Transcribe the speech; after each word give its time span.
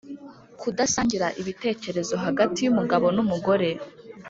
kudasangira 0.59 1.27
ibitekerezo 1.41 2.15
hagati 2.25 2.59
y’umugabo 2.61 3.05
n’umugore 3.15 3.69